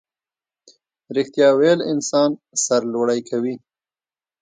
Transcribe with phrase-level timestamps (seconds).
[1.15, 2.29] ریښتیا ویل انسان
[2.63, 3.55] سرلوړی کوي